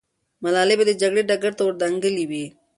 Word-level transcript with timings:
ملالۍ 0.43 0.75
به 0.79 0.85
د 0.87 0.91
جګړې 1.01 1.23
ډګر 1.29 1.51
ته 1.57 1.61
ور 1.65 1.75
دانګلې 1.81 2.25
وي. 2.29 2.45